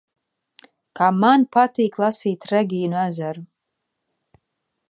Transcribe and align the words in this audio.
Kā 0.99 1.09
man 1.25 1.45
patīk 1.57 2.01
lasīt 2.05 2.49
Regīnu 2.55 3.01
Ezeru! 3.05 3.49